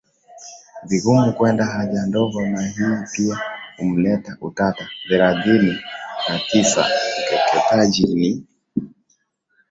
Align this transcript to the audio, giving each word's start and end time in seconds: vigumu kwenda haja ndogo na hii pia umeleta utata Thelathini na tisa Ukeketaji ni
vigumu 0.83 1.33
kwenda 1.33 1.65
haja 1.65 2.05
ndogo 2.05 2.41
na 2.47 2.61
hii 2.67 2.95
pia 3.13 3.39
umeleta 3.79 4.37
utata 4.41 4.89
Thelathini 5.07 5.79
na 6.29 6.39
tisa 6.51 6.85
Ukeketaji 7.23 8.07
ni 8.15 8.47